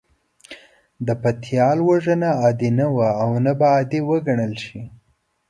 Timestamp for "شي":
4.65-4.81